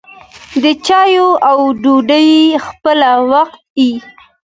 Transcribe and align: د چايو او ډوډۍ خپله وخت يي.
د 0.63 0.65
چايو 0.85 1.29
او 1.49 1.57
ډوډۍ 1.81 2.29
خپله 2.65 3.09
وخت 3.31 3.59
يي. 3.79 3.91